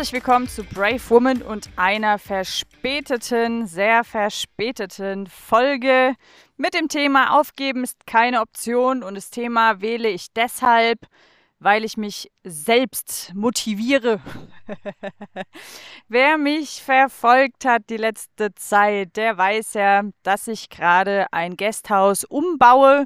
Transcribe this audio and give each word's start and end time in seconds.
Herzlich 0.00 0.24
willkommen 0.24 0.48
zu 0.48 0.64
Brave 0.64 1.10
Woman 1.10 1.42
und 1.42 1.68
einer 1.76 2.18
verspäteten, 2.18 3.66
sehr 3.66 4.02
verspäteten 4.02 5.26
Folge 5.26 6.14
mit 6.56 6.72
dem 6.72 6.88
Thema 6.88 7.38
Aufgeben 7.38 7.84
ist 7.84 8.06
keine 8.06 8.40
Option 8.40 9.02
und 9.02 9.14
das 9.14 9.28
Thema 9.28 9.82
wähle 9.82 10.08
ich 10.08 10.32
deshalb, 10.32 11.00
weil 11.58 11.84
ich 11.84 11.98
mich 11.98 12.30
selbst 12.44 13.34
motiviere. 13.34 14.22
Wer 16.08 16.38
mich 16.38 16.82
verfolgt 16.82 17.66
hat 17.66 17.82
die 17.90 17.98
letzte 17.98 18.54
Zeit, 18.54 19.18
der 19.18 19.36
weiß 19.36 19.74
ja, 19.74 20.04
dass 20.22 20.48
ich 20.48 20.70
gerade 20.70 21.26
ein 21.30 21.58
Gasthaus 21.58 22.24
umbaue 22.24 23.04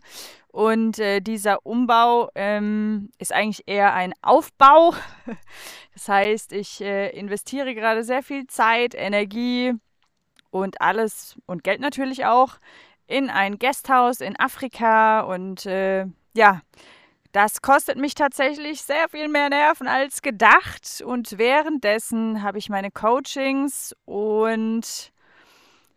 und 0.54 1.00
äh, 1.00 1.20
dieser 1.20 1.66
Umbau 1.66 2.30
ähm, 2.36 3.10
ist 3.18 3.32
eigentlich 3.32 3.64
eher 3.66 3.92
ein 3.92 4.14
Aufbau. 4.22 4.94
Das 5.94 6.08
heißt, 6.08 6.52
ich 6.52 6.80
äh, 6.80 7.10
investiere 7.10 7.74
gerade 7.74 8.02
sehr 8.02 8.22
viel 8.22 8.46
Zeit, 8.46 8.94
Energie 8.94 9.72
und 10.50 10.80
alles 10.80 11.36
und 11.46 11.64
Geld 11.64 11.80
natürlich 11.80 12.26
auch 12.26 12.58
in 13.06 13.30
ein 13.30 13.58
Gasthaus 13.58 14.20
in 14.20 14.38
Afrika. 14.38 15.20
Und 15.20 15.66
äh, 15.66 16.06
ja, 16.34 16.62
das 17.32 17.62
kostet 17.62 17.96
mich 17.96 18.14
tatsächlich 18.14 18.82
sehr 18.82 19.08
viel 19.08 19.28
mehr 19.28 19.48
Nerven 19.48 19.88
als 19.88 20.22
gedacht. 20.22 21.02
Und 21.04 21.38
währenddessen 21.38 22.42
habe 22.42 22.58
ich 22.58 22.68
meine 22.68 22.90
Coachings 22.90 23.94
und 24.04 25.12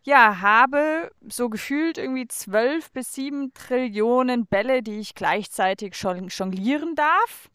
ja, 0.04 0.40
habe 0.40 1.10
so 1.28 1.48
gefühlt 1.48 1.98
irgendwie 1.98 2.28
zwölf 2.28 2.90
bis 2.92 3.14
sieben 3.14 3.52
Trillionen 3.52 4.46
Bälle, 4.46 4.82
die 4.82 5.00
ich 5.00 5.14
gleichzeitig 5.14 5.94
jonglieren 5.96 6.94
darf. 6.94 7.50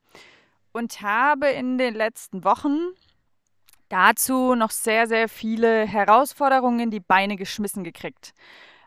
Und 0.73 1.01
habe 1.01 1.49
in 1.49 1.77
den 1.77 1.93
letzten 1.93 2.43
Wochen 2.43 2.79
dazu 3.89 4.55
noch 4.55 4.71
sehr, 4.71 5.07
sehr 5.07 5.29
viele 5.29 5.85
Herausforderungen 5.85 6.79
in 6.79 6.91
die 6.91 6.99
Beine 6.99 7.35
geschmissen 7.35 7.83
gekriegt. 7.83 8.33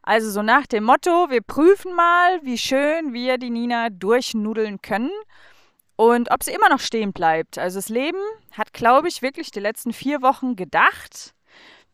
Also 0.02 0.30
so 0.30 0.42
nach 0.42 0.66
dem 0.66 0.84
Motto, 0.84 1.30
wir 1.30 1.42
prüfen 1.42 1.94
mal, 1.94 2.40
wie 2.42 2.58
schön 2.58 3.12
wir 3.12 3.38
die 3.38 3.50
Nina 3.50 3.88
durchnudeln 3.90 4.82
können 4.82 5.10
und 5.96 6.30
ob 6.30 6.42
sie 6.42 6.52
immer 6.52 6.68
noch 6.68 6.80
stehen 6.80 7.12
bleibt. 7.12 7.58
Also 7.58 7.78
das 7.78 7.88
Leben 7.88 8.20
hat, 8.52 8.72
glaube 8.72 9.08
ich, 9.08 9.22
wirklich 9.22 9.50
die 9.50 9.60
letzten 9.60 9.92
vier 9.92 10.22
Wochen 10.22 10.54
gedacht, 10.54 11.34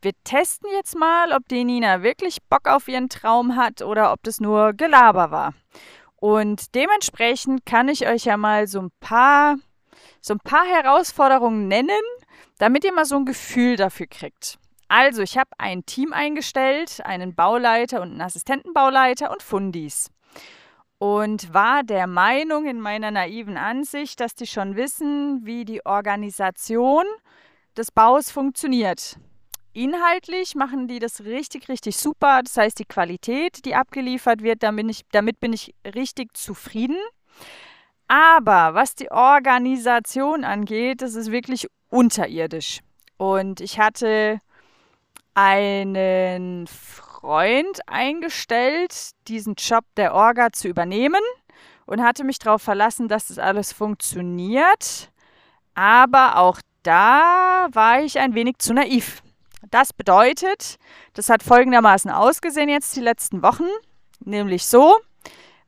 wir 0.02 0.12
testen 0.24 0.68
jetzt 0.72 0.96
mal, 0.96 1.32
ob 1.32 1.46
die 1.48 1.64
Nina 1.64 2.02
wirklich 2.02 2.38
Bock 2.50 2.66
auf 2.66 2.88
ihren 2.88 3.08
Traum 3.08 3.56
hat 3.56 3.82
oder 3.82 4.12
ob 4.12 4.22
das 4.24 4.40
nur 4.40 4.72
Gelaber 4.72 5.30
war. 5.30 5.54
Und 6.16 6.74
dementsprechend 6.74 7.64
kann 7.64 7.88
ich 7.88 8.06
euch 8.06 8.24
ja 8.24 8.36
mal 8.36 8.66
so 8.66 8.80
ein 8.80 8.90
paar, 9.00 9.56
so 10.22 10.34
ein 10.34 10.40
paar 10.40 10.64
Herausforderungen 10.64 11.68
nennen, 11.68 12.00
damit 12.58 12.84
ihr 12.84 12.92
mal 12.94 13.04
so 13.04 13.16
ein 13.16 13.26
Gefühl 13.26 13.76
dafür 13.76 14.06
kriegt. 14.06 14.58
Also, 14.88 15.22
ich 15.22 15.36
habe 15.36 15.50
ein 15.58 15.84
Team 15.84 16.12
eingestellt, 16.12 17.00
einen 17.04 17.34
Bauleiter 17.34 18.00
und 18.00 18.12
einen 18.12 18.20
Assistentenbauleiter 18.20 19.30
und 19.30 19.42
Fundis. 19.42 20.10
Und 20.98 21.52
war 21.52 21.82
der 21.82 22.06
Meinung 22.06 22.66
in 22.66 22.80
meiner 22.80 23.10
naiven 23.10 23.56
Ansicht, 23.56 24.20
dass 24.20 24.34
die 24.34 24.46
schon 24.46 24.76
wissen, 24.76 25.44
wie 25.44 25.64
die 25.64 25.84
Organisation 25.84 27.04
des 27.76 27.90
Baus 27.90 28.30
funktioniert. 28.30 29.16
Inhaltlich 29.72 30.54
machen 30.54 30.86
die 30.86 30.98
das 30.98 31.24
richtig, 31.24 31.68
richtig 31.68 31.96
super. 31.96 32.42
Das 32.44 32.56
heißt, 32.56 32.78
die 32.78 32.84
Qualität, 32.84 33.64
die 33.64 33.74
abgeliefert 33.74 34.42
wird, 34.42 34.62
damit 34.62 34.90
ich, 34.90 35.02
damit 35.10 35.40
bin 35.40 35.54
ich 35.54 35.74
richtig 35.84 36.36
zufrieden. 36.36 36.98
Aber 38.08 38.74
was 38.74 38.94
die 38.94 39.10
Organisation 39.10 40.44
angeht, 40.44 41.02
das 41.02 41.14
ist 41.14 41.30
wirklich 41.30 41.68
unterirdisch. 41.88 42.80
Und 43.16 43.60
ich 43.60 43.78
hatte 43.78 44.40
einen 45.34 46.66
Freund 46.66 47.80
eingestellt, 47.86 49.10
diesen 49.28 49.54
Job 49.54 49.84
der 49.96 50.14
Orga 50.14 50.52
zu 50.52 50.68
übernehmen 50.68 51.22
und 51.86 52.02
hatte 52.02 52.24
mich 52.24 52.38
darauf 52.38 52.62
verlassen, 52.62 53.08
dass 53.08 53.28
das 53.28 53.38
alles 53.38 53.72
funktioniert. 53.72 55.10
Aber 55.74 56.38
auch 56.38 56.60
da 56.82 57.68
war 57.72 58.02
ich 58.02 58.18
ein 58.18 58.34
wenig 58.34 58.58
zu 58.58 58.74
naiv. 58.74 59.22
Das 59.70 59.92
bedeutet, 59.92 60.76
das 61.14 61.30
hat 61.30 61.42
folgendermaßen 61.42 62.10
ausgesehen 62.10 62.68
jetzt 62.68 62.96
die 62.96 63.00
letzten 63.00 63.42
Wochen, 63.42 63.68
nämlich 64.20 64.66
so, 64.66 64.96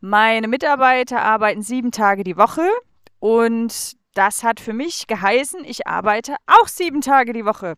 meine 0.05 0.49
Mitarbeiter 0.49 1.23
arbeiten 1.23 1.63
sieben 1.63 1.91
Tage 1.91 2.25
die 2.25 2.37
Woche 2.37 2.69
und 3.21 3.97
das 4.13 4.45
hat 4.45 4.61
für 4.61 4.75
mich 4.75 5.07
geheißen, 5.07 5.65
ich 5.65 5.87
arbeite 5.87 6.37
auch 6.47 6.69
sieben 6.69 7.01
Tage 7.01 7.33
die 7.33 7.47
Woche. 7.47 7.77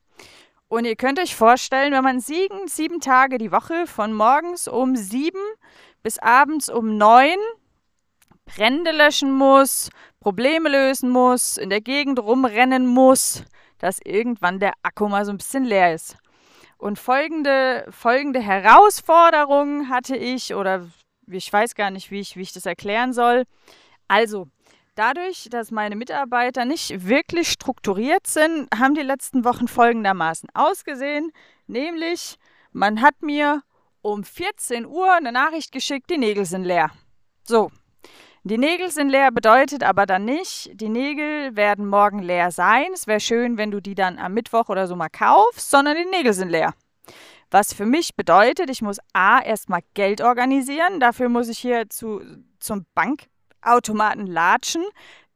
Und 0.67 0.87
ihr 0.87 0.97
könnt 0.97 1.21
euch 1.21 1.37
vorstellen, 1.37 1.93
wenn 1.93 2.03
man 2.03 2.19
sieben, 2.19 2.67
sieben 2.67 2.99
Tage 2.99 3.39
die 3.39 3.53
Woche 3.53 3.87
von 3.87 4.13
morgens 4.13 4.67
um 4.67 4.97
sieben 4.97 5.39
bis 6.03 6.19
abends 6.19 6.69
um 6.69 6.99
neun 6.99 7.39
Brände 8.45 8.91
löschen 8.91 9.31
muss, 9.31 9.89
Probleme 10.19 10.69
lösen 10.69 11.11
muss, 11.11 11.57
in 11.57 11.71
der 11.71 11.81
Gegend 11.81 12.19
rumrennen 12.19 12.89
muss, 12.89 13.45
dass 13.79 14.01
irgendwann 14.05 14.59
der 14.59 14.73
Akku 14.83 15.09
mal 15.09 15.25
so 15.25 15.31
ein 15.31 15.39
bisschen 15.39 15.65
leer 15.65 15.95
ist. 15.95 16.17
Und 16.77 16.99
folgende, 16.99 17.87
folgende 17.91 18.41
Herausforderung 18.41 19.89
hatte 19.89 20.17
ich, 20.17 20.57
oder 20.57 20.87
ich 21.27 21.53
weiß 21.53 21.75
gar 21.75 21.91
nicht, 21.91 22.11
wie 22.11 22.21
ich, 22.21 22.37
wie 22.37 22.43
ich 22.43 22.53
das 22.53 22.67
erklären 22.67 23.13
soll. 23.13 23.45
Also, 24.09 24.49
dadurch, 24.95 25.49
dass 25.51 25.71
meine 25.71 25.97
Mitarbeiter 25.97 26.65
nicht 26.65 27.07
wirklich 27.07 27.51
strukturiert 27.51 28.27
sind, 28.27 28.69
haben 28.77 28.95
die 28.95 29.03
letzten 29.03 29.45
Wochen 29.45 29.69
folgendermaßen 29.69 30.49
ausgesehen, 30.55 31.33
nämlich 31.67 32.37
man 32.73 33.01
hat 33.03 33.23
mir 33.23 33.63
um 34.03 34.23
14 34.23 34.87
Uhr 34.87 35.13
eine 35.13 35.33
Nachricht 35.33 35.73
geschickt, 35.73 36.11
die 36.11 36.19
Nägel 36.19 36.45
sind 36.45 36.65
leer. 36.65 36.91
So, 37.43 37.71
die 38.45 38.59
Nägel 38.59 38.93
sind 38.93 39.09
leer 39.09 39.33
bedeutet 39.33 39.83
aber 39.83 40.07
dann 40.07 40.25
nicht, 40.25 40.71
die 40.75 40.89
Nägel 40.89 41.57
werden 41.57 41.89
morgen 41.89 42.21
leer 42.21 42.53
sein. 42.53 42.87
Es 42.95 43.09
wäre 43.09 43.19
schön, 43.19 43.57
wenn 43.57 43.73
du 43.73 43.81
die 43.81 43.97
dann 43.97 44.21
am 44.21 44.35
Mittwoch 44.35 44.69
oder 44.69 44.87
so 44.87 44.95
mal 44.95 45.09
kaufst, 45.09 45.69
sondern 45.69 45.97
die 45.97 46.05
Nägel 46.05 46.33
sind 46.33 46.51
leer. 46.51 46.73
Was 47.51 47.73
für 47.73 47.87
mich 47.87 48.17
bedeutet, 48.17 48.71
ich 48.71 48.83
muss 48.83 48.99
A, 49.13 49.41
erstmal 49.41 49.83
Geld 49.95 50.21
organisieren. 50.21 51.01
Dafür 51.01 51.29
muss 51.29 51.49
ich 51.49 51.59
hier 51.59 51.89
zu, 51.89 52.21
zum 52.59 52.87
Bankautomaten 52.95 54.27
latschen, 54.27 54.85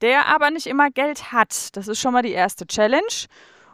der 0.00 0.26
aber 0.26 0.50
nicht 0.50 0.66
immer 0.66 0.90
Geld 0.90 1.32
hat. 1.32 1.76
Das 1.76 1.88
ist 1.88 2.00
schon 2.00 2.12
mal 2.12 2.22
die 2.22 2.32
erste 2.32 2.66
Challenge. 2.66 3.26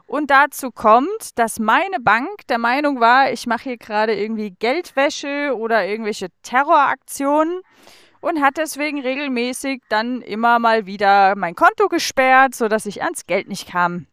Und 0.06 0.30
dazu 0.30 0.70
kommt, 0.70 1.36
dass 1.36 1.58
meine 1.58 1.98
Bank 1.98 2.46
der 2.48 2.58
Meinung 2.58 3.00
war, 3.00 3.32
ich 3.32 3.46
mache 3.46 3.64
hier 3.64 3.76
gerade 3.76 4.14
irgendwie 4.14 4.50
Geldwäsche 4.50 5.52
oder 5.56 5.84
irgendwelche 5.84 6.28
Terroraktionen 6.42 7.62
und 8.20 8.40
hat 8.40 8.56
deswegen 8.56 9.00
regelmäßig 9.00 9.82
dann 9.88 10.22
immer 10.22 10.60
mal 10.60 10.86
wieder 10.86 11.34
mein 11.34 11.56
Konto 11.56 11.88
gesperrt, 11.88 12.54
sodass 12.54 12.86
ich 12.86 13.02
ans 13.02 13.26
Geld 13.26 13.48
nicht 13.48 13.68
kam. 13.68 14.06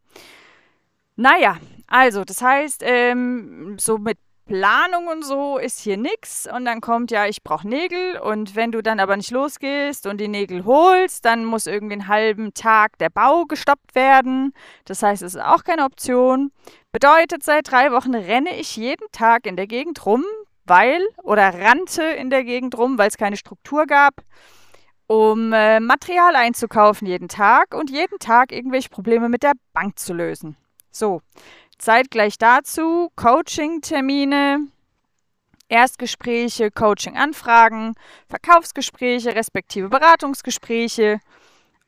Naja, 1.16 1.58
also 1.88 2.24
das 2.24 2.42
heißt, 2.42 2.82
ähm, 2.86 3.78
so 3.80 3.98
mit 3.98 4.18
Planung 4.46 5.08
und 5.08 5.24
so 5.24 5.58
ist 5.58 5.80
hier 5.80 5.96
nichts 5.96 6.50
und 6.54 6.66
dann 6.66 6.82
kommt 6.82 7.12
ja, 7.12 7.28
ich 7.28 7.44
brauche 7.44 7.68
Nägel 7.68 8.20
und 8.20 8.56
wenn 8.56 8.74
du 8.74 8.84
dann 8.84 9.00
aber 9.00 9.16
nicht 9.16 9.32
losgehst 9.32 10.06
und 10.06 10.20
die 10.20 10.28
Nägel 10.28 10.66
holst, 10.66 11.24
dann 11.24 11.46
muss 11.46 11.66
irgendwie 11.66 11.94
einen 11.94 12.08
halben 12.10 12.54
Tag 12.54 12.98
der 12.98 13.10
Bau 13.10 13.46
gestoppt 13.46 13.96
werden. 13.96 14.54
Das 14.84 15.02
heißt, 15.02 15.24
es 15.24 15.36
ist 15.36 15.42
auch 15.42 15.64
keine 15.64 15.86
Option. 15.86 16.52
Bedeutet, 16.92 17.44
seit 17.44 17.72
drei 17.72 17.92
Wochen 17.94 18.14
renne 18.14 18.60
ich 18.60 18.76
jeden 18.76 19.10
Tag 19.14 19.46
in 19.46 19.56
der 19.56 19.68
Gegend 19.68 20.06
rum, 20.06 20.26
weil 20.66 21.02
oder 21.24 21.60
rannte 21.62 22.04
in 22.04 22.30
der 22.30 22.44
Gegend 22.44 22.78
rum, 22.78 22.98
weil 22.98 23.08
es 23.08 23.18
keine 23.18 23.38
Struktur 23.38 23.86
gab, 23.86 24.16
um 25.08 25.54
äh, 25.54 25.80
Material 25.80 26.36
einzukaufen 26.36 27.08
jeden 27.08 27.30
Tag 27.30 27.74
und 27.74 27.90
jeden 27.90 28.20
Tag 28.20 28.52
irgendwelche 28.52 28.90
Probleme 28.90 29.30
mit 29.30 29.44
der 29.44 29.54
Bank 29.72 29.98
zu 29.98 30.14
lösen. 30.14 30.58
So, 30.92 31.22
zeitgleich 31.84 32.38
dazu 32.38 33.12
Coaching-Termine, 33.18 34.68
Erstgespräche, 35.68 36.72
Coaching-Anfragen, 36.72 37.94
Verkaufsgespräche, 38.30 39.36
respektive 39.36 39.90
Beratungsgespräche 39.90 41.20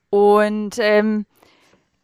und 0.10 0.78
ähm, 0.80 1.26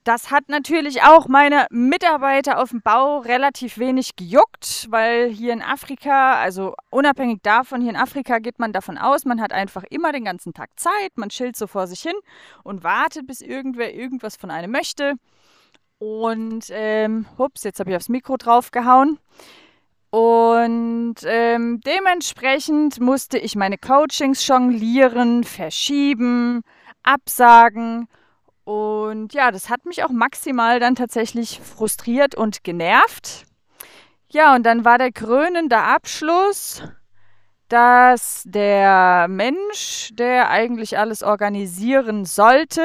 das 0.03 0.31
hat 0.31 0.49
natürlich 0.49 1.03
auch 1.03 1.27
meine 1.27 1.67
Mitarbeiter 1.69 2.59
auf 2.59 2.69
dem 2.69 2.81
Bau 2.81 3.19
relativ 3.19 3.77
wenig 3.77 4.15
gejuckt, 4.15 4.87
weil 4.89 5.29
hier 5.29 5.53
in 5.53 5.61
Afrika, 5.61 6.41
also 6.41 6.73
unabhängig 6.89 7.41
davon, 7.43 7.81
hier 7.81 7.91
in 7.91 7.95
Afrika 7.95 8.39
geht 8.39 8.57
man 8.57 8.73
davon 8.73 8.97
aus, 8.97 9.25
man 9.25 9.39
hat 9.39 9.51
einfach 9.51 9.83
immer 9.89 10.11
den 10.11 10.25
ganzen 10.25 10.53
Tag 10.53 10.71
Zeit, 10.79 11.11
man 11.15 11.29
chillt 11.29 11.55
so 11.55 11.67
vor 11.67 11.85
sich 11.85 12.01
hin 12.01 12.15
und 12.63 12.83
wartet, 12.83 13.27
bis 13.27 13.41
irgendwer 13.41 13.93
irgendwas 13.93 14.37
von 14.37 14.49
einem 14.49 14.71
möchte. 14.71 15.15
Und, 16.01 16.65
ähm, 16.71 17.27
ups, 17.37 17.63
jetzt 17.63 17.79
habe 17.79 17.91
ich 17.91 17.95
aufs 17.95 18.09
Mikro 18.09 18.35
draufgehauen. 18.35 19.19
Und 20.09 21.17
ähm, 21.25 21.79
dementsprechend 21.85 22.99
musste 22.99 23.37
ich 23.37 23.55
meine 23.55 23.77
Coachings 23.77 24.47
jonglieren, 24.47 25.43
verschieben, 25.43 26.63
absagen 27.03 28.07
Und 28.63 29.35
ja, 29.35 29.51
das 29.51 29.69
hat 29.69 29.85
mich 29.85 30.03
auch 30.03 30.09
maximal 30.09 30.79
dann 30.79 30.95
tatsächlich 30.95 31.59
frustriert 31.59 32.33
und 32.33 32.63
genervt. 32.63 33.45
Ja, 34.29 34.55
und 34.55 34.63
dann 34.63 34.83
war 34.83 34.97
der 34.97 35.11
krönende 35.11 35.77
Abschluss, 35.77 36.81
dass 37.69 38.41
der 38.47 39.27
Mensch, 39.29 40.09
der 40.13 40.49
eigentlich 40.49 40.97
alles 40.97 41.21
organisieren 41.21 42.25
sollte, 42.25 42.81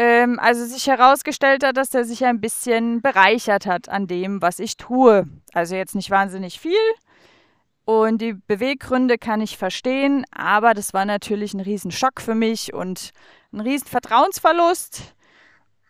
ähm, 0.00 0.38
also 0.40 0.64
sich 0.64 0.86
herausgestellt 0.86 1.62
hat, 1.62 1.76
dass 1.76 1.92
er 1.92 2.06
sich 2.06 2.24
ein 2.24 2.40
bisschen 2.40 3.02
bereichert 3.02 3.66
hat 3.66 3.90
an 3.90 4.06
dem, 4.06 4.40
was 4.40 4.58
ich 4.58 4.78
tue. 4.78 5.28
Also 5.52 5.74
jetzt 5.76 5.94
nicht 5.94 6.10
wahnsinnig 6.10 6.58
viel. 6.58 6.72
Und 7.84 8.22
die 8.22 8.32
Beweggründe 8.32 9.18
kann 9.18 9.42
ich 9.42 9.58
verstehen, 9.58 10.24
aber 10.30 10.72
das 10.72 10.94
war 10.94 11.04
natürlich 11.04 11.52
ein 11.52 11.60
Riesenschock 11.60 12.22
für 12.22 12.34
mich 12.34 12.72
und 12.72 13.10
ein 13.52 13.60
riesen 13.60 13.88
Vertrauensverlust. 13.88 15.14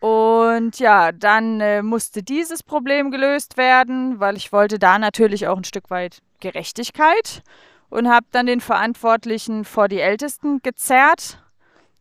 Und 0.00 0.80
ja, 0.80 1.12
dann 1.12 1.60
äh, 1.60 1.82
musste 1.82 2.24
dieses 2.24 2.64
Problem 2.64 3.12
gelöst 3.12 3.56
werden, 3.56 4.18
weil 4.18 4.36
ich 4.36 4.50
wollte 4.50 4.80
da 4.80 4.98
natürlich 4.98 5.46
auch 5.46 5.56
ein 5.56 5.64
Stück 5.64 5.88
weit 5.88 6.18
Gerechtigkeit 6.40 7.44
und 7.90 8.08
habe 8.08 8.26
dann 8.32 8.46
den 8.46 8.60
Verantwortlichen 8.60 9.64
vor 9.64 9.86
die 9.86 10.00
Ältesten 10.00 10.62
gezerrt 10.62 11.38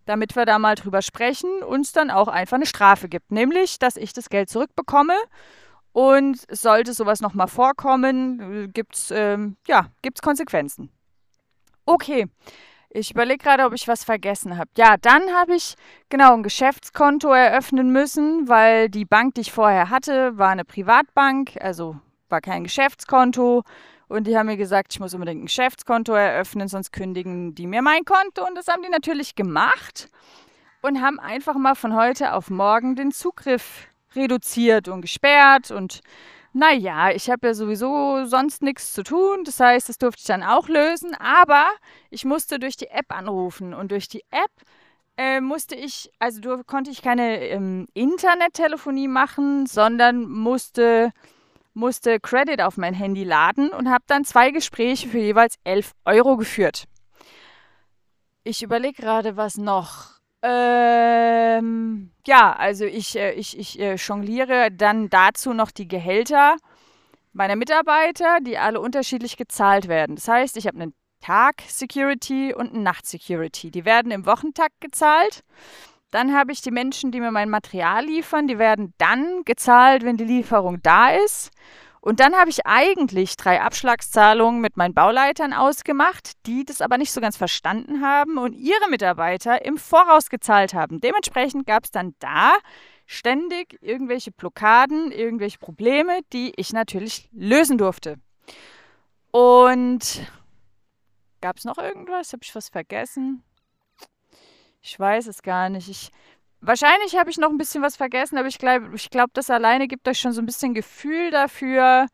damit 0.09 0.35
wir 0.35 0.47
da 0.47 0.57
mal 0.57 0.73
drüber 0.73 1.03
sprechen, 1.03 1.61
uns 1.61 1.91
dann 1.91 2.09
auch 2.09 2.27
einfach 2.27 2.55
eine 2.55 2.65
Strafe 2.65 3.07
gibt. 3.07 3.31
Nämlich, 3.31 3.77
dass 3.77 3.95
ich 3.95 4.11
das 4.11 4.29
Geld 4.29 4.49
zurückbekomme. 4.49 5.13
Und 5.91 6.45
sollte 6.51 6.93
sowas 6.93 7.19
nochmal 7.19 7.47
vorkommen, 7.47 8.71
gibt 8.73 8.95
es 8.95 9.11
ähm, 9.11 9.57
ja, 9.67 9.87
gibt's 10.01 10.21
Konsequenzen. 10.21 10.91
Okay, 11.85 12.27
ich 12.89 13.11
überlege 13.11 13.43
gerade, 13.43 13.65
ob 13.65 13.73
ich 13.73 13.87
was 13.87 14.03
vergessen 14.03 14.57
habe. 14.57 14.69
Ja, 14.77 14.97
dann 14.97 15.33
habe 15.33 15.55
ich 15.55 15.75
genau 16.09 16.33
ein 16.33 16.43
Geschäftskonto 16.43 17.31
eröffnen 17.31 17.91
müssen, 17.91 18.47
weil 18.47 18.89
die 18.89 19.05
Bank, 19.05 19.35
die 19.35 19.41
ich 19.41 19.51
vorher 19.51 19.89
hatte, 19.89 20.37
war 20.37 20.49
eine 20.49 20.65
Privatbank, 20.65 21.57
also 21.59 21.97
war 22.29 22.41
kein 22.41 22.63
Geschäftskonto. 22.63 23.63
Und 24.09 24.25
die 24.25 24.35
haben 24.35 24.47
mir 24.47 24.57
gesagt, 24.57 24.93
ich 24.93 24.99
muss 24.99 25.13
unbedingt 25.13 25.43
ein 25.43 25.45
Geschäftskonto 25.45 26.13
eröffnen, 26.13 26.67
sonst 26.67 26.91
kündigen 26.91 27.53
die 27.53 27.67
mir 27.67 27.83
mein 27.83 28.03
Konto. 28.03 28.45
Und 28.45 28.55
das 28.55 28.67
haben 28.67 28.81
die 28.81 28.89
natürlich 28.89 29.35
gemacht 29.35 30.09
und 30.81 31.01
haben 31.01 31.19
einfach 31.19 31.55
mal 31.55 31.75
von 31.75 31.95
heute 31.95 32.33
auf 32.33 32.49
morgen 32.49 32.95
den 32.95 33.11
Zugriff 33.11 33.87
reduziert 34.15 34.87
und 34.87 35.01
gesperrt. 35.01 35.69
Und 35.69 36.01
naja, 36.53 37.11
ich 37.11 37.29
habe 37.29 37.47
ja 37.47 37.53
sowieso 37.53 38.25
sonst 38.25 38.63
nichts 38.63 38.93
zu 38.93 39.03
tun. 39.03 39.43
Das 39.43 39.59
heißt, 39.59 39.87
das 39.87 39.99
durfte 39.99 40.21
ich 40.21 40.27
dann 40.27 40.41
auch 40.41 40.67
lösen. 40.67 41.13
Aber 41.13 41.67
ich 42.09 42.25
musste 42.25 42.57
durch 42.57 42.77
die 42.77 42.87
App 42.87 43.15
anrufen. 43.15 43.75
Und 43.75 43.91
durch 43.91 44.07
die 44.07 44.23
App 44.31 44.51
äh, 45.17 45.39
musste 45.39 45.75
ich, 45.75 46.11
also 46.17 46.63
konnte 46.65 46.89
ich 46.89 47.03
keine 47.03 47.45
ähm, 47.47 47.85
Internettelefonie 47.93 49.07
machen, 49.07 49.67
sondern 49.67 50.27
musste 50.27 51.11
musste 51.79 52.19
Credit 52.19 52.61
auf 52.61 52.77
mein 52.77 52.93
Handy 52.93 53.23
laden 53.23 53.69
und 53.69 53.89
habe 53.89 54.03
dann 54.07 54.25
zwei 54.25 54.51
Gespräche 54.51 55.07
für 55.07 55.19
jeweils 55.19 55.55
11 55.63 55.93
Euro 56.05 56.37
geführt. 56.37 56.85
Ich 58.43 58.61
überlege 58.61 59.01
gerade, 59.01 59.37
was 59.37 59.57
noch. 59.57 60.19
Ähm, 60.41 62.11
ja, 62.25 62.53
also 62.53 62.85
ich, 62.85 63.17
äh, 63.17 63.33
ich, 63.33 63.57
ich 63.57 63.79
äh, 63.79 63.95
jongliere 63.95 64.71
dann 64.71 65.09
dazu 65.09 65.53
noch 65.53 65.71
die 65.71 65.87
Gehälter 65.87 66.55
meiner 67.33 67.55
Mitarbeiter, 67.55 68.39
die 68.41 68.57
alle 68.57 68.79
unterschiedlich 68.79 69.37
gezahlt 69.37 69.87
werden. 69.87 70.15
Das 70.15 70.27
heißt, 70.27 70.57
ich 70.57 70.67
habe 70.67 70.79
einen 70.79 70.93
Tag-Security 71.21 72.53
und 72.53 72.73
einen 72.73 72.83
Nacht-Security. 72.83 73.71
Die 73.71 73.85
werden 73.85 74.11
im 74.11 74.25
Wochentakt 74.25 74.79
gezahlt. 74.79 75.43
Dann 76.11 76.33
habe 76.35 76.51
ich 76.51 76.61
die 76.61 76.71
Menschen, 76.71 77.11
die 77.11 77.19
mir 77.19 77.31
mein 77.31 77.49
Material 77.49 78.05
liefern, 78.05 78.47
die 78.47 78.57
werden 78.57 78.93
dann 78.97 79.43
gezahlt, 79.45 80.03
wenn 80.03 80.17
die 80.17 80.23
Lieferung 80.23 80.81
da 80.81 81.09
ist. 81.09 81.51
Und 82.01 82.19
dann 82.21 82.33
habe 82.33 82.49
ich 82.49 82.65
eigentlich 82.65 83.35
drei 83.35 83.61
Abschlagszahlungen 83.61 84.61
mit 84.61 84.77
meinen 84.77 84.93
Bauleitern 84.93 85.53
ausgemacht, 85.53 86.31
die 86.45 86.63
das 86.63 86.81
aber 86.81 86.97
nicht 86.97 87.11
so 87.11 87.19
ganz 87.19 87.35
verstanden 87.35 88.01
haben 88.01 88.37
und 88.37 88.53
ihre 88.53 88.89
Mitarbeiter 88.89 89.65
im 89.65 89.77
Voraus 89.77 90.29
gezahlt 90.29 90.73
haben. 90.73 91.01
Dementsprechend 91.01 91.67
gab 91.67 91.83
es 91.83 91.91
dann 91.91 92.15
da 92.19 92.53
ständig 93.05 93.77
irgendwelche 93.81 94.31
Blockaden, 94.31 95.11
irgendwelche 95.11 95.59
Probleme, 95.59 96.21
die 96.31 96.53
ich 96.55 96.71
natürlich 96.71 97.27
lösen 97.33 97.77
durfte. 97.77 98.15
Und 99.31 100.25
gab 101.41 101.57
es 101.57 101.65
noch 101.65 101.77
irgendwas? 101.77 102.31
Habe 102.31 102.43
ich 102.43 102.55
was 102.55 102.69
vergessen? 102.69 103.43
Ich 104.81 104.99
weiß 104.99 105.27
es 105.27 105.41
gar 105.41 105.69
nicht. 105.69 105.89
Ich, 105.89 106.11
wahrscheinlich 106.61 107.15
habe 107.17 107.29
ich 107.29 107.37
noch 107.37 107.49
ein 107.49 107.57
bisschen 107.57 107.83
was 107.83 107.97
vergessen, 107.97 108.37
aber 108.37 108.47
ich 108.47 108.57
glaube, 108.57 108.91
ich 108.95 109.09
glaub, 109.09 109.33
das 109.33 109.49
alleine 109.49 109.87
gibt 109.87 110.07
euch 110.07 110.19
schon 110.19 110.31
so 110.31 110.41
ein 110.41 110.45
bisschen 110.45 110.73
Gefühl 110.73 111.31
dafür, 111.31 112.07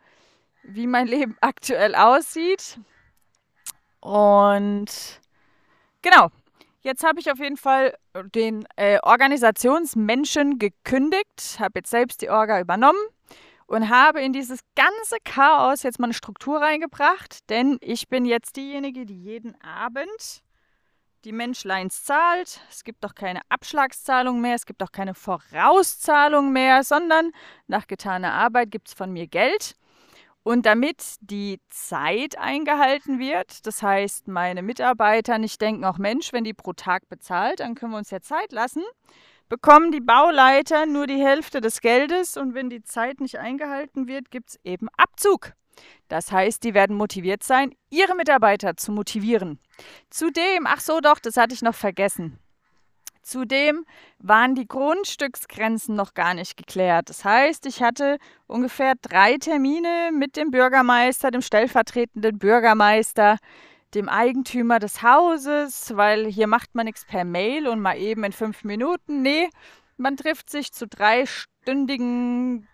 wie 0.64 0.88
mein 0.88 1.08
Leben 1.16 1.38
aktuell 1.42 1.96
aussieht. 1.96 2.80
Und 4.00 5.20
genau, 6.02 6.30
jetzt 6.82 7.04
habe 7.04 7.20
ich 7.20 7.32
auf 7.32 7.40
jeden 7.40 7.58
Fall 7.58 7.96
den 8.34 8.66
äh, 8.76 9.00
Organisationsmenschen 9.02 10.60
gekündigt, 10.60 11.58
habe 11.60 11.80
jetzt 11.80 11.90
selbst 11.90 12.22
die 12.22 12.30
Orga 12.30 12.60
übernommen 12.60 13.00
und 13.68 13.90
habe 13.90 14.22
in 14.22 14.32
dieses 14.32 14.60
ganze 14.76 15.18
Chaos 15.24 15.84
jetzt 15.84 16.00
mal 16.00 16.06
eine 16.06 16.14
Struktur 16.14 16.62
reingebracht, 16.62 17.50
denn 17.50 17.78
ich 17.82 18.08
bin 18.10 18.26
jetzt 18.26 18.56
diejenige, 18.58 19.06
die 19.06 19.20
jeden 19.20 19.60
Abend 19.62 20.44
die 21.26 21.32
Menschleins 21.32 22.04
zahlt. 22.04 22.62
Es 22.70 22.84
gibt 22.84 23.04
auch 23.06 23.16
keine 23.16 23.42
Abschlagszahlung 23.50 24.40
mehr, 24.40 24.56
es 24.56 24.66
gibt 24.66 24.82
auch 24.84 24.92
keine 24.92 25.16
Vorauszahlung 25.16 26.54
mehr, 26.54 26.84
sondern 26.84 27.32
nach 27.68 27.88
getaner 27.88 28.34
Arbeit 28.34 28.72
gibt 28.72 28.90
es 28.90 28.94
von 28.94 29.12
mir 29.12 29.28
Geld. 29.28 29.76
Und 30.44 30.68
damit 30.68 31.16
die 31.22 31.60
Zeit 31.70 32.38
eingehalten 32.38 33.18
wird, 33.18 33.66
das 33.66 33.82
heißt, 33.82 34.28
meine 34.28 34.62
Mitarbeiter 34.62 35.40
nicht 35.40 35.60
denken, 35.60 35.84
auch 35.84 35.98
Mensch, 35.98 36.32
wenn 36.34 36.44
die 36.44 36.54
pro 36.54 36.74
Tag 36.74 37.10
bezahlt, 37.10 37.62
dann 37.62 37.74
können 37.74 37.94
wir 37.94 37.98
uns 37.98 38.12
ja 38.12 38.22
Zeit 38.22 38.52
lassen, 38.52 38.84
bekommen 39.50 39.92
die 39.92 40.02
Bauleiter 40.02 40.86
nur 40.86 41.08
die 41.08 41.24
Hälfte 41.24 41.62
des 41.62 41.82
Geldes 41.82 42.38
und 42.38 42.54
wenn 42.54 42.70
die 42.70 42.84
Zeit 42.84 43.22
nicht 43.22 43.40
eingehalten 43.40 44.08
wird, 44.08 44.30
gibt 44.30 44.50
es 44.50 44.60
eben 44.64 44.88
Abzug. 44.98 45.54
Das 46.08 46.32
heißt, 46.32 46.64
die 46.64 46.74
werden 46.74 46.96
motiviert 46.96 47.44
sein, 47.44 47.74
ihre 47.90 48.16
Mitarbeiter 48.16 48.78
zu 48.78 48.92
motivieren. 48.92 49.60
Zudem, 50.10 50.66
ach 50.66 50.80
so 50.80 51.00
doch, 51.00 51.20
das 51.20 51.38
hatte 51.38 51.54
ich 51.54 51.62
noch 51.62 51.76
vergessen. 51.76 52.40
Zudem 53.26 53.86
waren 54.20 54.54
die 54.54 54.68
Grundstücksgrenzen 54.68 55.96
noch 55.96 56.14
gar 56.14 56.36
nicht 56.36 56.58
geklärt. 56.58 57.10
Das 57.10 57.26
heißt, 57.26 57.66
ich 57.66 57.82
hatte 57.82 58.20
ungefähr 58.46 58.94
drei 59.02 59.38
Termine 59.38 60.12
mit 60.14 60.36
dem 60.36 60.52
Bürgermeister, 60.52 61.32
dem 61.32 61.42
stellvertretenden 61.42 62.38
Bürgermeister, 62.38 63.40
dem 63.96 64.10
Eigentümer 64.10 64.78
des 64.78 65.02
Hauses, 65.02 65.96
weil 65.96 66.28
hier 66.28 66.46
macht 66.46 66.76
man 66.76 66.86
nichts 66.86 67.04
per 67.06 67.26
Mail 67.26 67.68
und 67.68 67.80
mal 67.80 67.98
eben 67.98 68.24
in 68.24 68.32
fünf 68.32 68.64
Minuten. 68.64 69.24
Nee, 69.24 69.50
man 69.98 70.18
trifft 70.18 70.52
sich 70.52 70.72
zu 70.72 70.88
dreistündigen 70.88 72.68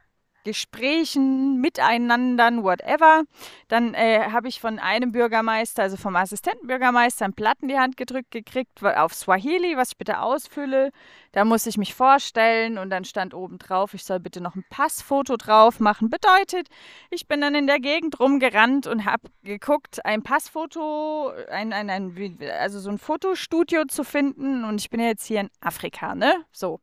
Gesprächen, 0.43 1.62
Miteinandern, 1.62 2.63
whatever. 2.63 3.24
Dann 3.67 3.93
äh, 3.93 4.29
habe 4.31 4.48
ich 4.48 4.60
von 4.60 4.79
einem 4.79 5.12
Bürgermeister, 5.12 5.83
also 5.83 5.98
vom 5.98 6.15
Assistentenbürgermeister, 6.15 7.25
ein 7.25 7.33
Blatt 7.33 7.57
in 7.62 7.67
die 7.67 7.77
Hand 7.77 7.98
gedrückt 7.98 8.31
gekriegt 8.31 8.83
auf 8.83 9.13
Swahili, 9.13 9.77
was 9.77 9.91
ich 9.91 9.98
bitte 9.98 10.19
ausfülle. 10.19 10.91
Da 11.31 11.45
muss 11.45 11.65
ich 11.65 11.77
mich 11.77 11.93
vorstellen 11.93 12.77
und 12.77 12.89
dann 12.89 13.05
stand 13.05 13.33
oben 13.33 13.57
drauf, 13.57 13.93
ich 13.93 14.03
soll 14.03 14.19
bitte 14.19 14.41
noch 14.41 14.55
ein 14.55 14.65
Passfoto 14.69 15.38
drauf 15.38 15.79
machen. 15.79 16.09
Bedeutet, 16.09 16.67
ich 17.09 17.27
bin 17.27 17.39
dann 17.39 17.55
in 17.55 17.67
der 17.67 17.79
Gegend 17.79 18.19
rumgerannt 18.19 18.85
und 18.88 19.05
habe 19.05 19.29
geguckt, 19.43 20.05
ein 20.05 20.23
Passfoto, 20.23 21.31
ein, 21.50 21.71
ein, 21.71 21.89
ein, 21.89 22.38
also 22.59 22.79
so 22.79 22.89
ein 22.89 22.97
Fotostudio 22.97 23.85
zu 23.85 24.03
finden. 24.03 24.65
Und 24.65 24.81
ich 24.81 24.89
bin 24.89 25.00
jetzt 25.00 25.25
hier 25.25 25.41
in 25.41 25.50
Afrika, 25.61 26.15
ne? 26.15 26.45
So. 26.51 26.81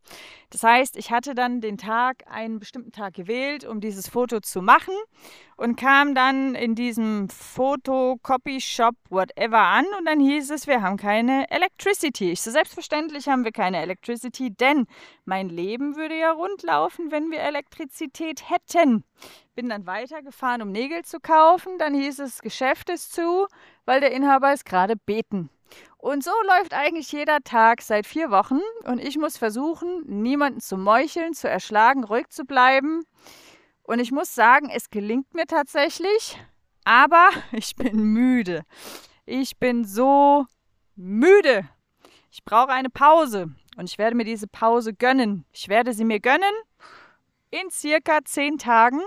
Das 0.51 0.63
heißt, 0.63 0.97
ich 0.97 1.11
hatte 1.11 1.35
dann 1.35 1.61
den 1.61 1.77
Tag, 1.77 2.25
einen 2.27 2.59
bestimmten 2.59 2.93
Tag 2.93 3.15
gewählt, 3.15 3.65
um 3.65 3.81
dieses 3.81 4.09
Foto 4.09 4.41
zu 4.41 4.63
machen 4.63 4.95
und 5.59 5.75
kam 5.75 6.15
dann 6.15 6.55
in 6.55 6.77
diesem 6.77 7.29
Foto-Copy-Shop, 7.29 8.95
whatever, 9.11 9.59
an 9.59 9.85
und 9.99 10.07
dann 10.07 10.21
hieß 10.21 10.53
es, 10.53 10.69
wir 10.69 10.83
haben 10.83 10.97
keine 10.97 11.51
Electricity. 11.51 12.31
Ich 12.31 12.43
so, 12.43 12.53
selbstverständlich 12.53 13.29
haben 13.29 13.45
wir 13.45 13.51
keine 13.51 13.83
Electricity, 13.83 14.53
denn 14.53 14.87
mein 15.25 15.49
Leben 15.49 15.97
würde 15.97 16.17
ja 16.17 16.31
rundlaufen, 16.31 17.11
wenn 17.11 17.33
wir 17.33 17.41
Elektrizität 17.41 18.49
hätten. 18.49 19.03
Bin 19.57 19.69
dann 19.69 19.85
weitergefahren, 19.85 20.63
um 20.63 20.71
Nägel 20.71 21.05
zu 21.05 21.19
kaufen. 21.19 21.77
Dann 21.79 21.93
hieß 21.93 22.21
es, 22.21 22.41
Geschäft 22.41 22.89
ist 22.89 23.13
zu, 23.13 23.49
weil 23.85 24.01
der 24.01 24.13
Inhaber 24.13 24.53
ist 24.53 24.65
gerade 24.65 24.95
beten. 24.95 25.51
Und 25.97 26.23
so 26.23 26.31
läuft 26.47 26.73
eigentlich 26.73 27.11
jeder 27.11 27.41
Tag 27.41 27.83
seit 27.83 28.07
vier 28.07 28.31
Wochen 28.31 28.61
und 28.85 29.01
ich 29.01 29.19
muss 29.19 29.37
versuchen, 29.37 30.05
niemanden 30.07 30.61
zu 30.61 30.77
meucheln, 30.77 31.35
zu 31.35 31.49
erschlagen, 31.49 32.05
ruhig 32.05 32.29
zu 32.29 32.45
bleiben. 32.45 33.03
Und 33.89 34.01
ich 34.01 34.13
muss 34.13 34.35
sagen, 34.35 34.69
es 34.69 34.91
gelingt 34.91 35.33
mir 35.33 35.47
tatsächlich, 35.47 36.39
aber 36.85 37.31
ich 37.53 37.75
bin 37.75 38.13
müde. 38.13 38.67
Ich 39.25 39.57
bin 39.57 39.87
so 39.87 40.45
müde. 40.95 41.67
Ich 42.31 42.45
brauche 42.45 42.69
eine 42.69 42.91
Pause. 42.91 43.51
Und 43.79 43.89
ich 43.89 43.97
werde 43.97 44.15
mir 44.15 44.25
diese 44.25 44.47
Pause 44.47 44.93
gönnen. 44.93 45.47
Ich 45.53 45.69
werde 45.69 45.95
sie 45.95 46.05
mir 46.05 46.21
gönnen 46.21 46.53
in 47.51 47.71
circa 47.71 48.19
zehn 48.27 48.59
Tagen, 48.59 49.01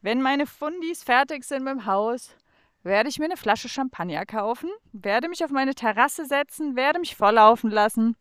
wenn 0.00 0.20
meine 0.20 0.46
Fundis 0.46 1.04
fertig 1.04 1.44
sind 1.44 1.62
mit 1.62 1.74
dem 1.74 1.86
Haus, 1.86 2.34
werde 2.82 3.08
ich 3.08 3.20
mir 3.20 3.26
eine 3.26 3.36
Flasche 3.36 3.68
Champagner 3.68 4.26
kaufen, 4.26 4.70
werde 4.90 5.28
mich 5.28 5.44
auf 5.44 5.52
meine 5.52 5.76
Terrasse 5.76 6.26
setzen, 6.26 6.74
werde 6.74 6.98
mich 6.98 7.14
volllaufen 7.14 7.70
lassen 7.70 8.16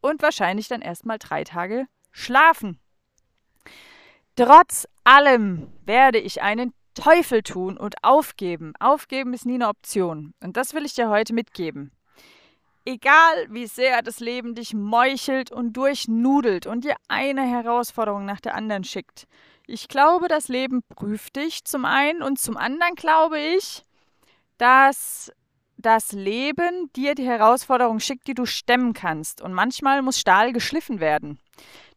und 0.00 0.20
wahrscheinlich 0.20 0.66
dann 0.66 0.82
erstmal 0.82 1.20
drei 1.20 1.44
Tage 1.44 1.86
schlafen. 2.10 2.80
Trotz 4.36 4.88
allem 5.04 5.68
werde 5.84 6.18
ich 6.18 6.42
einen 6.42 6.72
Teufel 6.94 7.42
tun 7.42 7.76
und 7.76 7.94
aufgeben. 8.02 8.72
Aufgeben 8.80 9.32
ist 9.32 9.46
nie 9.46 9.54
eine 9.54 9.68
Option. 9.68 10.34
Und 10.42 10.56
das 10.56 10.74
will 10.74 10.84
ich 10.84 10.94
dir 10.94 11.08
heute 11.08 11.34
mitgeben. 11.34 11.92
Egal 12.84 13.46
wie 13.48 13.66
sehr 13.66 14.02
das 14.02 14.20
Leben 14.20 14.54
dich 14.54 14.74
meuchelt 14.74 15.50
und 15.50 15.72
durchnudelt 15.72 16.66
und 16.66 16.84
dir 16.84 16.96
eine 17.08 17.42
Herausforderung 17.42 18.26
nach 18.26 18.40
der 18.40 18.54
anderen 18.54 18.84
schickt. 18.84 19.26
Ich 19.66 19.88
glaube, 19.88 20.28
das 20.28 20.48
Leben 20.48 20.82
prüft 20.94 21.36
dich 21.36 21.64
zum 21.64 21.84
einen 21.84 22.22
und 22.22 22.38
zum 22.38 22.56
anderen 22.56 22.94
glaube 22.94 23.38
ich, 23.38 23.84
dass 24.58 25.32
das 25.78 26.12
Leben 26.12 26.90
dir 26.94 27.14
die 27.14 27.26
Herausforderung 27.26 28.00
schickt, 28.00 28.26
die 28.26 28.34
du 28.34 28.46
stemmen 28.46 28.92
kannst. 28.92 29.40
Und 29.40 29.54
manchmal 29.54 30.02
muss 30.02 30.20
Stahl 30.20 30.52
geschliffen 30.52 31.00
werden. 31.00 31.38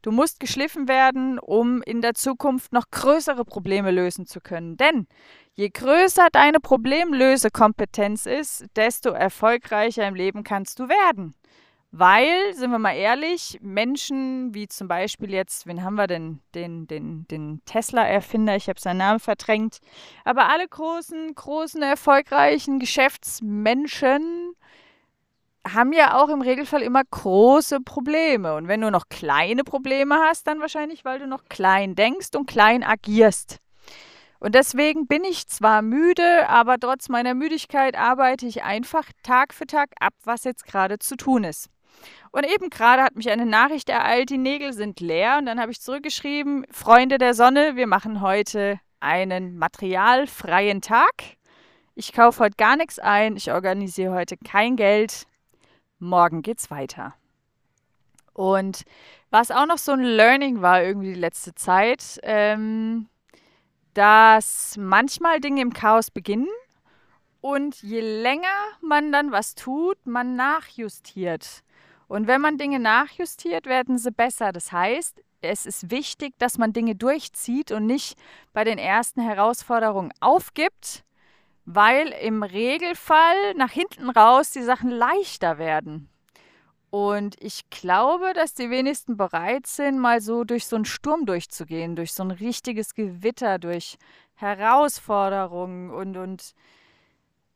Du 0.01 0.11
musst 0.11 0.39
geschliffen 0.39 0.87
werden, 0.87 1.39
um 1.39 1.81
in 1.81 2.01
der 2.01 2.13
Zukunft 2.13 2.71
noch 2.73 2.89
größere 2.91 3.45
Probleme 3.45 3.91
lösen 3.91 4.25
zu 4.25 4.41
können. 4.41 4.77
Denn 4.77 5.07
je 5.53 5.69
größer 5.69 6.27
deine 6.31 6.59
Problemlösekompetenz 6.59 8.25
ist, 8.25 8.65
desto 8.75 9.09
erfolgreicher 9.09 10.07
im 10.07 10.15
Leben 10.15 10.43
kannst 10.43 10.79
du 10.79 10.87
werden. 10.87 11.35
Weil, 11.91 12.53
sind 12.53 12.71
wir 12.71 12.79
mal 12.79 12.95
ehrlich, 12.95 13.59
Menschen 13.61 14.53
wie 14.53 14.67
zum 14.67 14.89
Beispiel 14.89 15.31
jetzt, 15.31 15.65
wen 15.67 15.83
haben 15.83 15.95
wir 15.95 16.07
denn? 16.07 16.41
Den, 16.53 16.85
den, 16.85 17.25
den 17.29 17.61
Tesla-Erfinder, 17.65 18.57
ich 18.57 18.67
habe 18.67 18.79
seinen 18.79 18.97
Namen 18.97 19.19
verdrängt. 19.21 19.79
Aber 20.25 20.49
alle 20.49 20.67
großen, 20.67 21.33
großen, 21.33 21.81
erfolgreichen 21.81 22.79
Geschäftsmenschen 22.79 24.53
haben 25.77 25.93
ja 25.93 26.21
auch 26.21 26.29
im 26.29 26.41
Regelfall 26.41 26.81
immer 26.81 27.03
große 27.09 27.79
Probleme. 27.81 28.55
Und 28.55 28.67
wenn 28.67 28.81
du 28.81 28.91
noch 28.91 29.07
kleine 29.09 29.63
Probleme 29.63 30.15
hast, 30.15 30.47
dann 30.47 30.59
wahrscheinlich, 30.59 31.05
weil 31.05 31.19
du 31.19 31.27
noch 31.27 31.45
klein 31.49 31.95
denkst 31.95 32.35
und 32.35 32.47
klein 32.47 32.83
agierst. 32.83 33.59
Und 34.39 34.55
deswegen 34.55 35.07
bin 35.07 35.23
ich 35.23 35.47
zwar 35.47 35.81
müde, 35.81 36.49
aber 36.49 36.79
trotz 36.79 37.09
meiner 37.09 37.33
Müdigkeit 37.33 37.95
arbeite 37.95 38.45
ich 38.45 38.63
einfach 38.63 39.05
Tag 39.23 39.53
für 39.53 39.65
Tag 39.65 39.91
ab, 39.99 40.13
was 40.23 40.43
jetzt 40.43 40.65
gerade 40.65 40.99
zu 40.99 41.15
tun 41.15 41.43
ist. 41.43 41.69
Und 42.31 42.45
eben 42.45 42.69
gerade 42.69 43.03
hat 43.03 43.15
mich 43.15 43.29
eine 43.29 43.45
Nachricht 43.45 43.89
ereilt, 43.89 44.29
die 44.29 44.37
Nägel 44.37 44.73
sind 44.73 44.99
leer. 44.99 45.37
Und 45.39 45.45
dann 45.45 45.59
habe 45.59 45.71
ich 45.71 45.81
zurückgeschrieben, 45.81 46.65
Freunde 46.71 47.17
der 47.17 47.33
Sonne, 47.33 47.75
wir 47.75 47.87
machen 47.87 48.21
heute 48.21 48.79
einen 48.99 49.57
materialfreien 49.57 50.81
Tag. 50.81 51.37
Ich 51.95 52.13
kaufe 52.13 52.43
heute 52.43 52.57
gar 52.57 52.75
nichts 52.75 52.99
ein, 52.99 53.37
ich 53.37 53.51
organisiere 53.51 54.13
heute 54.13 54.37
kein 54.37 54.75
Geld, 54.75 55.25
morgen 55.99 56.41
geht's 56.41 56.71
weiter. 56.71 57.13
Und 58.33 58.83
was 59.31 59.51
auch 59.51 59.65
noch 59.65 59.77
so 59.77 59.93
ein 59.93 60.03
Learning 60.03 60.61
war 60.61 60.83
irgendwie 60.83 61.13
die 61.13 61.19
letzte 61.19 61.55
Zeit, 61.55 62.19
ähm, 62.23 63.09
dass 63.93 64.75
manchmal 64.77 65.39
Dinge 65.39 65.61
im 65.61 65.73
Chaos 65.73 66.11
beginnen 66.11 66.47
und 67.41 67.81
je 67.81 68.01
länger 68.01 68.47
man 68.81 69.11
dann 69.11 69.31
was 69.31 69.55
tut, 69.55 70.05
man 70.05 70.35
nachjustiert. 70.35 71.63
Und 72.07 72.27
wenn 72.27 72.41
man 72.41 72.57
Dinge 72.57 72.79
nachjustiert, 72.79 73.65
werden 73.65 73.97
sie 73.97 74.11
besser. 74.11 74.51
Das 74.51 74.71
heißt, 74.71 75.21
es 75.41 75.65
ist 75.65 75.91
wichtig, 75.91 76.33
dass 76.37 76.57
man 76.57 76.73
Dinge 76.73 76.95
durchzieht 76.95 77.71
und 77.71 77.85
nicht 77.85 78.17
bei 78.53 78.63
den 78.63 78.77
ersten 78.77 79.21
Herausforderungen 79.21 80.13
aufgibt, 80.19 81.03
weil 81.69 82.07
im 82.21 82.43
Regelfall 82.43 83.53
nach 83.55 83.71
hinten 83.71 84.09
raus 84.09 84.51
die 84.51 84.63
Sachen 84.63 84.89
leichter 84.89 85.57
werden. 85.57 86.09
Und 86.89 87.35
ich 87.43 87.69
glaube, 87.69 88.31
dass 88.33 88.53
die 88.53 88.69
wenigsten 88.69 89.17
bereit 89.17 89.67
sind, 89.67 89.99
mal 89.99 90.21
so 90.21 90.45
durch 90.45 90.65
so 90.65 90.77
einen 90.77 90.85
Sturm 90.85 91.25
durchzugehen, 91.25 91.97
durch 91.97 92.13
so 92.13 92.23
ein 92.23 92.31
richtiges 92.31 92.93
Gewitter, 92.93 93.59
durch 93.59 93.97
Herausforderungen 94.35 95.91
und, 95.91 96.15
und 96.15 96.53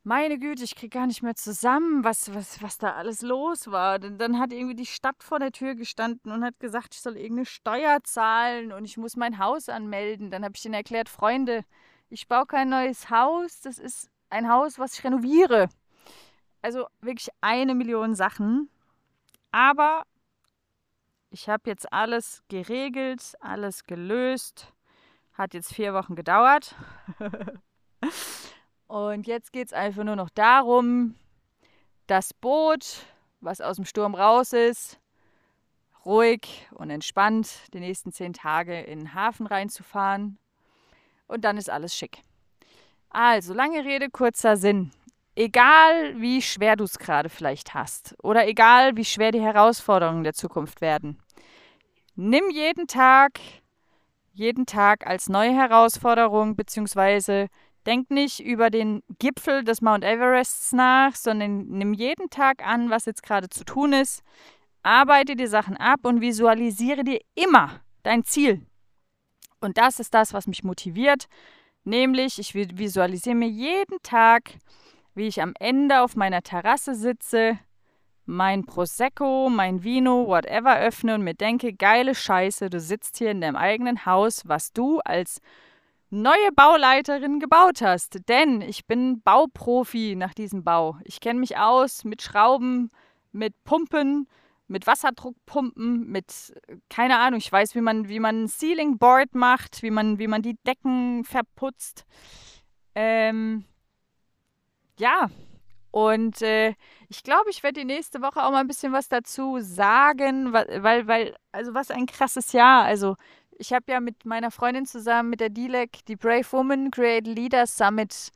meine 0.04 0.40
Güte, 0.40 0.66
ich 0.66 0.76
kriege 0.76 0.98
gar 0.98 1.08
nicht 1.08 1.24
mehr 1.24 1.36
zusammen, 1.36 2.04
was, 2.04 2.36
was, 2.36 2.62
was 2.62 2.78
da 2.78 2.96
alles 2.96 3.22
los 3.22 3.72
war. 3.72 3.98
Denn 3.98 4.18
dann 4.18 4.40
hat 4.40 4.52
irgendwie 4.52 4.76
die 4.76 4.86
Stadt 4.86 5.24
vor 5.24 5.40
der 5.40 5.54
Tür 5.54 5.76
gestanden 5.76 6.34
und 6.34 6.44
hat 6.44 6.60
gesagt, 6.60 6.96
ich 6.96 7.02
soll 7.02 7.16
irgendeine 7.16 7.46
Steuer 7.46 8.00
zahlen 8.04 8.74
und 8.74 8.84
ich 8.84 8.98
muss 8.98 9.16
mein 9.16 9.38
Haus 9.38 9.70
anmelden. 9.70 10.32
Dann 10.32 10.44
habe 10.44 10.56
ich 10.58 10.64
denen 10.64 10.74
erklärt, 10.74 11.08
Freunde, 11.08 11.64
ich 12.12 12.28
baue 12.28 12.46
kein 12.46 12.70
neues 12.70 13.10
Haus, 13.10 13.62
das 13.62 13.78
ist 13.78 14.12
ein 14.30 14.50
Haus, 14.50 14.78
was 14.78 14.98
ich 14.98 15.04
renoviere. 15.04 15.70
Also 16.62 16.88
wirklich 17.00 17.30
eine 17.40 17.74
Million 17.74 18.16
Sachen. 18.16 18.70
Aber 19.52 20.04
ich 21.30 21.48
habe 21.48 21.70
jetzt 21.70 21.92
alles 21.92 22.44
geregelt, 22.50 23.36
alles 23.40 23.86
gelöst. 23.86 24.74
Hat 25.34 25.54
jetzt 25.54 25.74
vier 25.74 25.94
Wochen 25.94 26.16
gedauert. 26.16 26.76
Und 28.88 29.26
jetzt 29.26 29.54
geht 29.54 29.68
es 29.68 29.74
einfach 29.74 30.04
nur 30.04 30.18
noch 30.18 30.30
darum, 30.30 31.16
das 32.08 32.34
Boot, 32.34 33.06
was 33.40 33.62
aus 33.62 33.78
dem 33.78 33.86
Sturm 33.86 34.16
raus 34.16 34.52
ist, 34.52 35.00
ruhig 36.04 36.68
und 36.72 36.90
entspannt 36.90 37.74
die 37.74 37.80
nächsten 37.80 38.12
zehn 38.12 38.34
Tage 38.34 38.82
in 38.82 39.00
den 39.00 39.14
Hafen 39.14 39.48
reinzufahren 39.48 40.38
und 41.32 41.42
dann 41.42 41.58
ist 41.58 41.70
alles 41.70 41.96
schick. 41.96 42.24
Also, 43.10 43.54
lange 43.54 43.84
Rede, 43.84 44.10
kurzer 44.10 44.58
Sinn. 44.58 44.92
Egal 45.36 46.20
wie 46.20 46.42
schwer 46.42 46.76
du 46.76 46.84
es 46.84 47.00
gerade 47.00 47.30
vielleicht 47.30 47.74
hast 47.74 48.16
oder 48.22 48.48
egal 48.48 48.98
wie 48.98 49.06
schwer 49.06 49.32
die 49.32 49.42
Herausforderungen 49.42 50.24
der 50.24 50.34
Zukunft 50.34 50.82
werden, 50.82 51.18
nimm 52.16 52.50
jeden 52.50 52.88
Tag, 52.88 53.40
jeden 54.34 54.66
Tag 54.66 55.08
als 55.08 55.30
neue 55.30 55.54
Herausforderung, 55.54 56.58
beziehungsweise 56.58 57.48
denk 57.86 58.12
nicht 58.12 58.42
über 58.42 58.70
den 58.70 59.04
Gipfel 59.20 59.64
des 59.64 59.82
Mount 59.82 60.04
Everests 60.04 60.74
nach, 60.74 61.16
sondern 61.16 61.68
nimm 61.68 61.94
jeden 61.94 62.30
Tag 62.30 62.66
an, 62.66 62.90
was 62.90 63.06
jetzt 63.06 63.24
gerade 63.24 63.50
zu 63.50 63.64
tun 63.64 63.94
ist, 63.94 64.22
arbeite 64.84 65.36
die 65.36 65.48
Sachen 65.48 65.78
ab 65.78 66.02
und 66.04 66.22
visualisiere 66.22 67.04
dir 67.04 67.20
immer 67.36 67.80
dein 68.04 68.24
Ziel, 68.26 68.66
und 69.62 69.78
das 69.78 70.00
ist 70.00 70.14
das, 70.14 70.34
was 70.34 70.48
mich 70.48 70.64
motiviert. 70.64 71.28
Nämlich, 71.84 72.38
ich 72.40 72.54
visualisiere 72.54 73.36
mir 73.36 73.48
jeden 73.48 73.98
Tag, 74.04 74.52
wie 75.16 75.28
ich 75.28 75.42
am 75.42 75.54
Ende 75.60 76.02
auf 76.02 76.16
meiner 76.16 76.42
Terrasse 76.42 76.96
sitze, 76.96 77.58
mein 78.26 78.66
Prosecco, 78.66 79.50
mein 79.50 79.84
Vino, 79.84 80.28
whatever 80.28 80.78
öffne 80.78 81.16
und 81.16 81.24
mir 81.24 81.34
denke, 81.34 81.74
geile 81.74 82.16
Scheiße, 82.16 82.70
du 82.70 82.80
sitzt 82.80 83.18
hier 83.18 83.32
in 83.32 83.42
deinem 83.42 83.56
eigenen 83.56 84.06
Haus, 84.06 84.44
was 84.46 84.72
du 84.74 85.00
als 85.00 85.42
neue 86.12 86.52
Bauleiterin 86.56 87.40
gebaut 87.40 87.82
hast. 87.82 88.30
Denn 88.30 88.62
ich 88.62 88.86
bin 88.86 89.22
Bauprofi 89.22 90.16
nach 90.16 90.34
diesem 90.34 90.64
Bau. 90.64 90.98
Ich 91.04 91.20
kenne 91.20 91.40
mich 91.40 91.58
aus 91.58 92.04
mit 92.04 92.22
Schrauben, 92.22 92.90
mit 93.32 93.54
Pumpen, 93.64 94.28
mit 94.72 94.88
Wasserdruckpumpen, 94.88 96.08
mit, 96.08 96.54
keine 96.90 97.20
Ahnung, 97.20 97.40
ich 97.40 97.52
weiß, 97.52 97.76
wie 97.76 97.82
man, 97.82 98.08
wie 98.08 98.20
man 98.20 98.44
ein 98.44 98.48
Ceiling 98.48 98.98
Board 98.98 99.36
macht, 99.36 99.84
wie 99.84 99.92
man, 99.92 100.18
wie 100.18 100.28
man 100.28 100.42
die 100.42 100.58
Decken 100.66 101.24
verputzt. 101.26 102.06
Ähm, 102.96 103.66
ja, 104.98 105.30
und 105.92 106.42
äh, 106.42 106.74
ich 107.10 107.24
glaube, 107.24 107.50
ich 107.50 107.64
werde 107.64 107.82
die 107.82 107.86
nächste 107.86 108.22
Woche 108.22 108.44
auch 108.44 108.52
mal 108.52 108.62
ein 108.62 108.68
bisschen 108.68 108.94
was 108.94 109.10
dazu 109.10 109.60
sagen, 109.60 110.54
weil, 110.54 111.08
weil, 111.08 111.36
also 111.52 111.74
was 111.74 111.92
ein 111.92 112.06
krasses 112.06 112.54
Jahr. 112.54 112.84
Also 112.84 113.18
ich 113.52 113.74
habe 113.74 113.92
ja 113.92 114.00
mit 114.00 114.26
meiner 114.26 114.52
Freundin 114.52 114.86
zusammen, 114.86 115.30
mit 115.30 115.42
der 115.42 115.50
DILEC, 115.50 116.06
die 116.06 116.16
Brave 116.16 116.50
Woman 116.52 116.92
Create 116.92 117.28
Leaders 117.28 117.76
Summit 117.78 118.32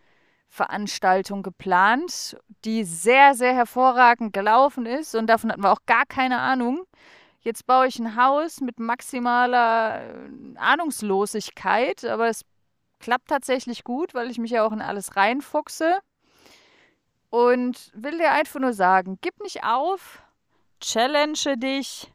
Veranstaltung 0.56 1.44
geplant, 1.44 2.38
die 2.64 2.86
sehr, 2.86 3.36
sehr 3.36 3.54
hervorragend 3.54 4.32
gelaufen 4.32 4.86
ist 4.86 5.14
und 5.14 5.28
davon 5.28 5.52
hatten 5.52 5.64
wir 5.64 5.72
auch 5.72 5.86
gar 5.86 6.06
keine 6.06 6.40
Ahnung. 6.40 6.86
Jetzt 7.42 7.68
baue 7.68 7.88
ich 7.88 8.00
ein 8.00 8.16
Haus 8.16 8.62
mit 8.62 8.80
maximaler 8.80 10.02
äh, 10.02 10.58
Ahnungslosigkeit, 10.58 12.06
aber 12.06 12.30
es 12.30 12.42
klappt 13.00 13.28
tatsächlich 13.28 13.84
gut, 13.84 14.14
weil 14.16 14.32
ich 14.32 14.40
mich 14.40 14.52
ja 14.52 14.66
auch 14.66 14.72
in 14.72 14.82
alles 14.82 15.16
reinfuchse. 15.16 16.00
Und 17.30 17.92
will 17.94 18.18
dir 18.18 18.32
einfach 18.32 18.62
nur 18.62 18.74
sagen, 18.74 19.20
gib 19.22 19.42
nicht 19.42 19.66
auf, 19.66 20.24
challenge 20.80 21.58
dich, 21.58 22.14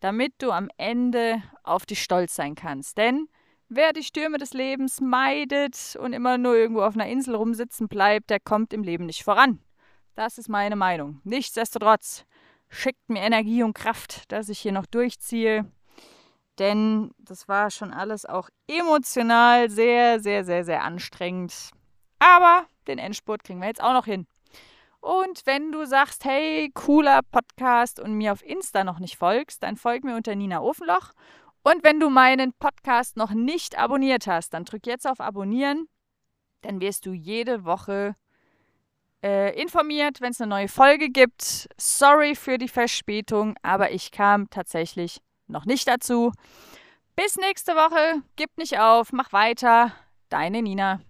damit 0.00 0.32
du 0.38 0.50
am 0.50 0.70
Ende 0.78 1.42
auf 1.62 1.84
dich 1.84 2.02
stolz 2.02 2.34
sein 2.34 2.54
kannst. 2.54 2.96
Denn 2.96 3.28
Wer 3.68 3.92
die 3.92 4.02
Stürme 4.02 4.38
des 4.38 4.52
Lebens 4.52 5.00
meidet 5.00 5.96
und 5.98 6.12
immer 6.12 6.38
nur 6.38 6.54
irgendwo 6.54 6.82
auf 6.82 6.94
einer 6.94 7.08
Insel 7.08 7.34
rumsitzen 7.34 7.88
bleibt, 7.88 8.30
der 8.30 8.40
kommt 8.40 8.72
im 8.72 8.82
Leben 8.82 9.06
nicht 9.06 9.24
voran. 9.24 9.58
Das 10.14 10.38
ist 10.38 10.48
meine 10.48 10.76
Meinung. 10.76 11.20
Nichtsdestotrotz, 11.24 12.24
schickt 12.68 13.08
mir 13.08 13.22
Energie 13.22 13.62
und 13.62 13.74
Kraft, 13.74 14.30
dass 14.30 14.48
ich 14.48 14.58
hier 14.58 14.72
noch 14.72 14.86
durchziehe. 14.86 15.70
Denn 16.58 17.10
das 17.18 17.48
war 17.48 17.70
schon 17.70 17.92
alles 17.92 18.26
auch 18.26 18.48
emotional 18.68 19.70
sehr, 19.70 20.20
sehr, 20.20 20.44
sehr, 20.44 20.64
sehr 20.64 20.82
anstrengend. 20.82 21.70
Aber 22.18 22.66
den 22.86 22.98
Endspurt 22.98 23.44
kriegen 23.44 23.60
wir 23.60 23.68
jetzt 23.68 23.82
auch 23.82 23.92
noch 23.92 24.04
hin. 24.04 24.26
Und 25.00 25.44
wenn 25.44 25.72
du 25.72 25.84
sagst, 25.84 26.24
hey, 26.24 26.70
cooler 26.72 27.20
Podcast 27.30 28.00
und 28.00 28.14
mir 28.14 28.32
auf 28.32 28.42
Insta 28.42 28.84
noch 28.84 29.00
nicht 29.00 29.16
folgst, 29.16 29.62
dann 29.62 29.76
folg 29.76 30.04
mir 30.04 30.16
unter 30.16 30.34
Nina 30.34 30.60
Ofenloch. 30.60 31.12
Und 31.64 31.82
wenn 31.82 31.98
du 31.98 32.10
meinen 32.10 32.52
Podcast 32.52 33.16
noch 33.16 33.30
nicht 33.30 33.78
abonniert 33.78 34.26
hast, 34.26 34.52
dann 34.52 34.66
drück 34.66 34.86
jetzt 34.86 35.06
auf 35.06 35.20
Abonnieren. 35.20 35.88
Dann 36.60 36.80
wirst 36.80 37.06
du 37.06 37.12
jede 37.12 37.64
Woche 37.64 38.16
äh, 39.22 39.58
informiert, 39.58 40.20
wenn 40.20 40.32
es 40.32 40.40
eine 40.42 40.50
neue 40.50 40.68
Folge 40.68 41.08
gibt. 41.08 41.68
Sorry 41.78 42.34
für 42.34 42.58
die 42.58 42.68
Verspätung, 42.68 43.56
aber 43.62 43.92
ich 43.92 44.10
kam 44.10 44.50
tatsächlich 44.50 45.22
noch 45.46 45.64
nicht 45.64 45.88
dazu. 45.88 46.32
Bis 47.16 47.36
nächste 47.36 47.72
Woche. 47.72 48.22
Gib 48.36 48.56
nicht 48.58 48.78
auf, 48.78 49.12
mach 49.12 49.32
weiter. 49.32 49.92
Deine 50.28 50.60
Nina. 50.60 51.00